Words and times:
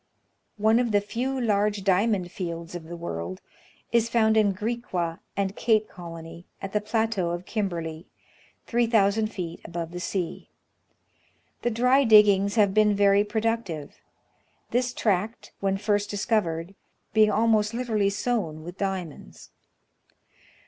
One 0.57 0.79
of 0.79 0.91
the 0.91 0.99
few 0.99 1.39
large 1.39 1.83
diamond 1.83 2.31
fields 2.31 2.73
of 2.73 2.85
the 2.85 2.95
world 2.97 3.39
is 3.91 4.09
found 4.09 4.35
in 4.35 4.51
Griqua 4.51 5.19
and 5.37 5.55
Cape 5.55 5.87
Colony, 5.87 6.47
at 6.59 6.73
the 6.73 6.81
plateau 6.81 7.29
of 7.29 7.45
Kimberly, 7.45 8.07
3,000 8.65 9.27
feet 9.27 9.61
above 9.63 9.91
the 9.91 9.99
sea. 9.99 10.49
The 11.61 11.69
dry 11.69 12.03
diggings 12.03 12.55
have 12.55 12.73
been 12.73 12.95
very 12.95 13.23
productive; 13.23 14.01
this 14.71 14.91
tract, 14.91 15.51
when 15.59 15.77
first 15.77 16.09
discovered, 16.09 16.73
being 17.13 17.29
almost 17.29 17.71
literally 17.71 18.09
sown 18.09 18.63
with 18.63 18.79
diamonds. 18.79 19.51